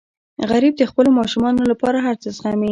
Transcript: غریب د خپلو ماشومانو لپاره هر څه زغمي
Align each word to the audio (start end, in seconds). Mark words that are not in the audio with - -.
غریب 0.49 0.73
د 0.77 0.83
خپلو 0.91 1.09
ماشومانو 1.19 1.61
لپاره 1.71 1.97
هر 2.05 2.15
څه 2.23 2.29
زغمي 2.37 2.69